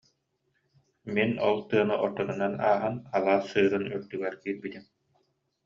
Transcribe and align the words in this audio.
Мин 1.17 1.31
ол 1.47 1.57
тыаны 1.69 1.95
ортотунан 2.05 2.55
ааһан, 2.69 2.95
алаас 3.15 3.43
сыырын 3.51 3.85
үрдүгэр 3.95 4.35
киирбитим 4.43 4.85